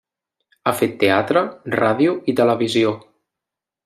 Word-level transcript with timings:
Ha 0.65 0.71
fet 0.77 0.95
teatre, 1.03 1.43
ràdio 1.75 2.15
i 2.33 2.39
televisió. 2.43 2.95